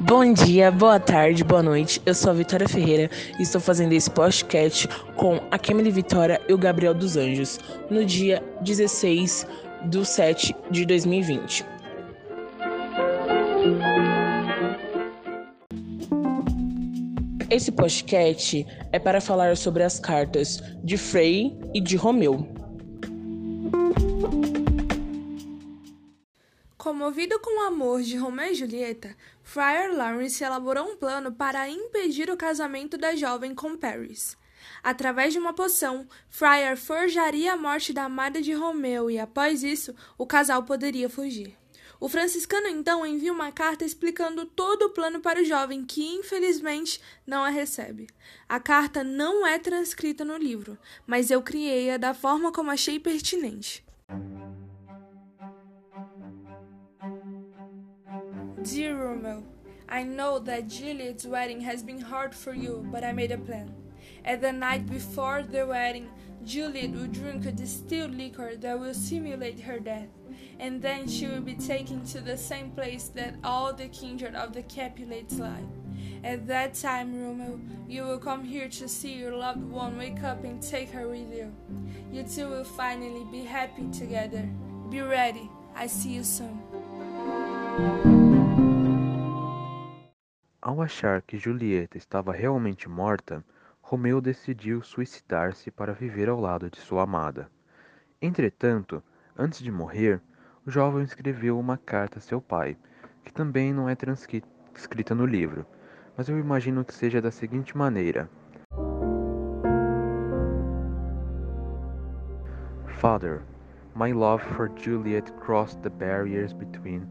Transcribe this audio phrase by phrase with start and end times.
[0.00, 2.00] Bom dia, boa tarde, boa noite.
[2.06, 6.54] Eu sou a Vitória Ferreira e estou fazendo esse podcast com a Kemily Vitória e
[6.54, 9.46] o Gabriel dos Anjos no dia 16
[9.90, 11.66] de 7 de 2020.
[17.50, 22.48] Esse podcast é para falar sobre as cartas de Frei e de Romeu.
[26.80, 32.30] Comovido com o amor de Romeu e Julieta, Friar Lawrence elaborou um plano para impedir
[32.30, 34.34] o casamento da jovem com Paris.
[34.82, 39.94] Através de uma poção, Friar forjaria a morte da amada de Romeu e, após isso,
[40.16, 41.54] o casal poderia fugir.
[42.00, 46.98] O franciscano então envia uma carta explicando todo o plano para o jovem, que infelizmente
[47.26, 48.06] não a recebe.
[48.48, 53.84] A carta não é transcrita no livro, mas eu criei-a da forma como achei pertinente.
[58.62, 59.42] Dear Romeo,
[59.88, 63.74] I know that Juliet's wedding has been hard for you, but I made a plan.
[64.22, 66.10] At the night before the wedding,
[66.44, 70.08] Juliet will drink a distilled liquor that will simulate her death,
[70.58, 74.52] and then she will be taken to the same place that all the kindred of
[74.52, 75.64] the Capulets lie.
[76.22, 77.58] At that time, Romeo,
[77.88, 81.32] you will come here to see your loved one wake up and take her with
[81.34, 81.50] you.
[82.12, 84.46] You two will finally be happy together.
[84.90, 85.48] Be ready.
[85.74, 88.19] I see you soon.
[90.70, 93.44] Ao achar que Julieta estava realmente morta,
[93.82, 97.50] Romeu decidiu suicidar-se para viver ao lado de sua amada.
[98.22, 99.02] Entretanto,
[99.36, 100.22] antes de morrer,
[100.64, 102.76] o jovem escreveu uma carta a seu pai,
[103.24, 105.66] que também não é transcrita no livro,
[106.16, 108.30] mas eu imagino que seja da seguinte maneira:
[113.00, 113.42] Father,
[113.96, 117.08] my love for Juliet crossed the barriers between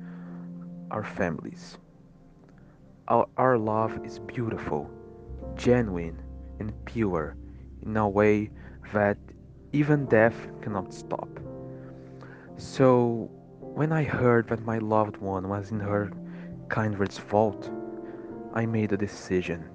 [0.94, 1.78] our families.
[3.10, 4.88] Our, our love is beautiful,
[5.56, 6.22] genuine,
[6.59, 7.36] and pure
[7.81, 8.52] in a way
[8.94, 9.18] that
[9.74, 11.28] even death cannot stop.
[12.58, 16.12] So, when I heard that my loved one was in her
[16.69, 17.72] kindred's fault,
[18.53, 19.66] I made a decision.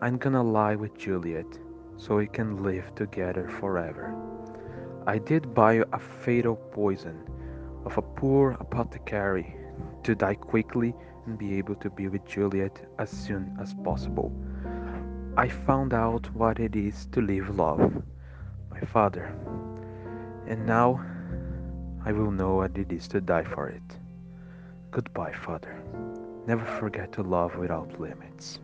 [0.00, 1.46] I'm gonna lie with Juliet
[1.96, 4.16] so we can live together forever.
[5.06, 7.22] I did buy a fatal poison
[7.84, 9.54] of a poor apothecary
[10.02, 10.92] to die quickly
[11.36, 14.32] be able to be with Juliet as soon as possible.
[15.36, 18.02] I found out what it is to live love,
[18.70, 19.34] my father,
[20.46, 21.04] and now
[22.04, 23.98] I will know what it is to die for it.
[24.90, 25.82] Goodbye, father.
[26.46, 28.60] Never forget to love without limits.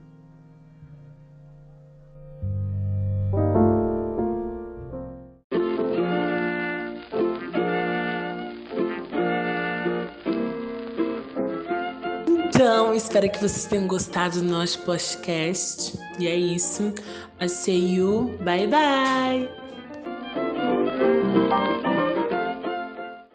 [12.52, 15.96] Então, espero que vocês tenham gostado do nosso podcast.
[16.18, 16.92] E é isso.
[17.40, 18.36] I see you.
[18.42, 19.48] Bye bye.